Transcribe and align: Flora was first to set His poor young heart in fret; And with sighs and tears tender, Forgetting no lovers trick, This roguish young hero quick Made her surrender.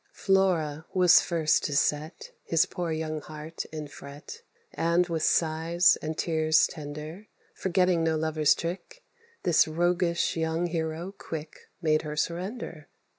Flora 0.13 0.87
was 0.95 1.21
first 1.21 1.63
to 1.65 1.75
set 1.75 2.31
His 2.43 2.65
poor 2.65 2.91
young 2.91 3.21
heart 3.21 3.65
in 3.65 3.87
fret; 3.87 4.41
And 4.73 5.07
with 5.07 5.21
sighs 5.21 5.95
and 6.01 6.17
tears 6.17 6.65
tender, 6.65 7.27
Forgetting 7.53 8.03
no 8.03 8.17
lovers 8.17 8.55
trick, 8.55 9.03
This 9.43 9.67
roguish 9.67 10.35
young 10.35 10.65
hero 10.65 11.13
quick 11.15 11.55
Made 11.83 12.01
her 12.01 12.15
surrender. 12.15 12.87